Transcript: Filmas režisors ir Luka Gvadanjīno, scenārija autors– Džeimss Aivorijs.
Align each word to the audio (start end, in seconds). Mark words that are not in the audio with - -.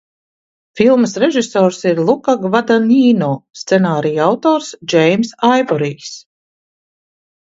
Filmas 0.79 1.11
režisors 1.23 1.81
ir 1.89 2.01
Luka 2.07 2.35
Gvadanjīno, 2.45 3.29
scenārija 3.61 4.25
autors– 4.29 4.73
Džeimss 4.95 5.37
Aivorijs. 5.53 6.11